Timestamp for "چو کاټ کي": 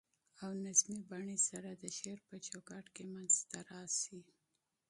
2.45-3.03